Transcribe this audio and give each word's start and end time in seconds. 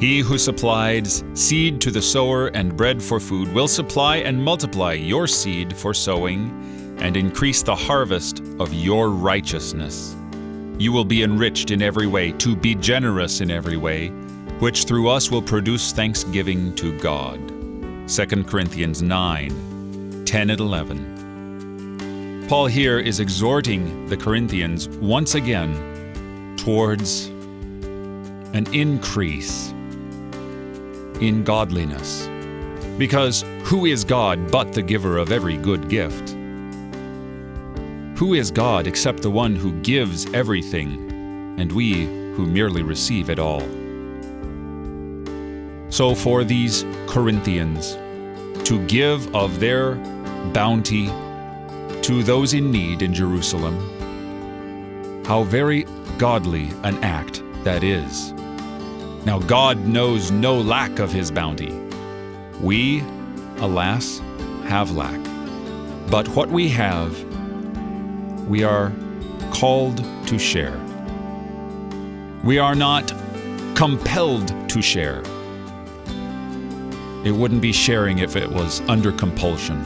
He 0.00 0.20
who 0.20 0.38
supplies 0.38 1.22
seed 1.34 1.78
to 1.82 1.90
the 1.90 2.00
sower 2.00 2.46
and 2.46 2.74
bread 2.74 3.02
for 3.02 3.20
food 3.20 3.52
will 3.52 3.68
supply 3.68 4.16
and 4.16 4.42
multiply 4.42 4.94
your 4.94 5.26
seed 5.26 5.76
for 5.76 5.92
sowing 5.92 6.96
and 7.02 7.18
increase 7.18 7.62
the 7.62 7.76
harvest 7.76 8.40
of 8.58 8.72
your 8.72 9.10
righteousness. 9.10 10.16
You 10.78 10.90
will 10.92 11.04
be 11.04 11.22
enriched 11.22 11.70
in 11.70 11.82
every 11.82 12.06
way, 12.06 12.32
to 12.32 12.56
be 12.56 12.74
generous 12.76 13.42
in 13.42 13.50
every 13.50 13.76
way, 13.76 14.08
which 14.60 14.84
through 14.84 15.10
us 15.10 15.30
will 15.30 15.42
produce 15.42 15.92
thanksgiving 15.92 16.74
to 16.76 16.98
God. 16.98 17.38
2 18.08 18.44
Corinthians 18.44 19.02
9 19.02 20.24
10 20.24 20.48
and 20.48 20.60
11. 20.60 22.46
Paul 22.48 22.68
here 22.68 22.98
is 22.98 23.20
exhorting 23.20 24.06
the 24.06 24.16
Corinthians 24.16 24.88
once 24.88 25.34
again 25.34 26.56
towards 26.56 27.26
an 28.54 28.66
increase 28.72 29.74
in 31.20 31.44
godliness. 31.44 32.28
Because 32.98 33.42
who 33.64 33.86
is 33.86 34.04
God 34.04 34.50
but 34.50 34.72
the 34.72 34.82
giver 34.82 35.16
of 35.16 35.32
every 35.32 35.56
good 35.56 35.88
gift? 35.88 36.30
Who 38.18 38.34
is 38.34 38.50
God 38.50 38.86
except 38.86 39.22
the 39.22 39.30
one 39.30 39.56
who 39.56 39.72
gives 39.80 40.30
everything, 40.34 41.56
and 41.58 41.72
we 41.72 42.04
who 42.34 42.44
merely 42.46 42.82
receive 42.82 43.30
it 43.30 43.38
all? 43.38 43.62
So, 45.90 46.14
for 46.14 46.44
these 46.44 46.84
Corinthians, 47.06 47.96
to 48.68 48.84
give 48.86 49.34
of 49.34 49.58
their 49.58 49.94
bounty 50.52 51.06
to 52.02 52.22
those 52.22 52.54
in 52.54 52.70
need 52.70 53.02
in 53.02 53.14
Jerusalem, 53.14 53.76
how 55.24 55.44
very 55.44 55.84
godly 56.18 56.70
an 56.82 57.02
act 57.02 57.42
that 57.64 57.82
is. 57.82 58.32
Now, 59.24 59.38
God 59.38 59.86
knows 59.86 60.30
no 60.30 60.58
lack 60.58 60.98
of 60.98 61.12
his 61.12 61.30
bounty. 61.30 61.72
We, 62.60 63.00
alas, 63.58 64.20
have 64.64 64.92
lack. 64.92 65.20
But 66.10 66.26
what 66.28 66.48
we 66.48 66.68
have, 66.70 67.22
we 68.48 68.64
are 68.64 68.92
called 69.52 69.98
to 70.26 70.38
share. 70.38 70.78
We 72.42 72.58
are 72.58 72.74
not 72.74 73.12
compelled 73.74 74.48
to 74.70 74.80
share. 74.80 75.22
It 77.22 77.32
wouldn't 77.32 77.60
be 77.60 77.72
sharing 77.72 78.20
if 78.20 78.36
it 78.36 78.50
was 78.50 78.80
under 78.88 79.12
compulsion. 79.12 79.80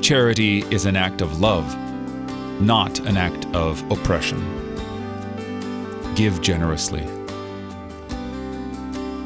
Charity 0.00 0.60
is 0.70 0.86
an 0.86 0.94
act 0.94 1.20
of 1.20 1.40
love, 1.40 1.76
not 2.60 3.00
an 3.00 3.16
act 3.16 3.46
of 3.54 3.82
oppression. 3.90 4.38
Give 6.14 6.40
generously. 6.40 7.19